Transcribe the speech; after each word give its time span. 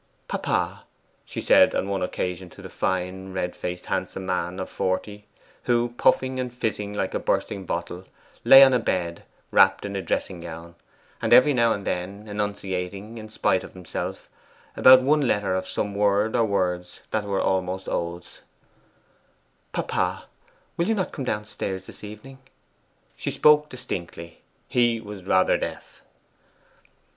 'Papa,' 0.27 0.85
she 1.25 1.39
said 1.39 1.75
on 1.75 1.87
one 1.87 2.01
occasion 2.01 2.49
to 2.49 2.63
the 2.63 2.69
fine, 2.71 3.33
red 3.33 3.55
faced, 3.55 3.85
handsome 3.85 4.25
man 4.25 4.59
of 4.59 4.67
forty, 4.67 5.27
who, 5.65 5.89
puffing 5.89 6.39
and 6.39 6.51
fizzing 6.51 6.91
like 6.91 7.13
a 7.13 7.19
bursting 7.19 7.65
bottle, 7.67 8.05
lay 8.43 8.63
on 8.63 8.71
the 8.71 8.79
bed 8.79 9.21
wrapped 9.51 9.85
in 9.85 9.95
a 9.95 10.01
dressing 10.01 10.39
gown, 10.39 10.73
and 11.21 11.31
every 11.33 11.53
now 11.53 11.71
and 11.71 11.85
then 11.85 12.27
enunciating, 12.27 13.19
in 13.19 13.29
spite 13.29 13.63
of 13.63 13.73
himself, 13.73 14.27
about 14.75 15.03
one 15.03 15.21
letter 15.27 15.53
of 15.53 15.67
some 15.67 15.93
word 15.93 16.35
or 16.35 16.45
words 16.45 17.01
that 17.11 17.23
were 17.25 17.39
almost 17.39 17.87
oaths; 17.87 18.41
'papa, 19.71 20.25
will 20.77 20.87
you 20.87 20.95
not 20.95 21.11
come 21.11 21.25
downstairs 21.25 21.85
this 21.85 22.03
evening?' 22.03 22.39
She 23.15 23.29
spoke 23.29 23.69
distinctly: 23.69 24.41
he 24.67 24.99
was 24.99 25.25
rather 25.25 25.59
deaf. 25.59 26.01